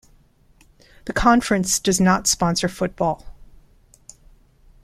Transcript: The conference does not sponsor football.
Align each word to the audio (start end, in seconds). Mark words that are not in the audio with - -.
The 1.05 1.13
conference 1.13 1.77
does 1.77 2.01
not 2.01 2.25
sponsor 2.25 2.67
football. 2.67 3.23